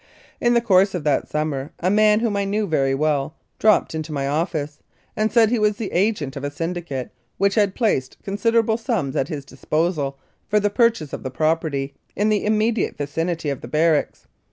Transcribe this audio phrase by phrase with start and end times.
[0.39, 4.11] In the course of that summer a man, whom I knew very well, dropped into
[4.11, 4.79] my office,
[5.15, 9.27] and said he was the agent of a syndicate which had placed considerable sums at
[9.27, 10.17] his disposal
[10.47, 14.25] for the purchase of property in the immediate vicinity of the barracks.